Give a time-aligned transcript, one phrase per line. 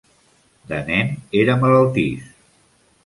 [0.71, 1.11] De nen
[1.43, 2.25] era malaltís.